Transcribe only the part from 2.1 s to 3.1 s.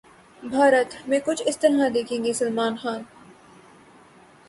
گے سلمان خان'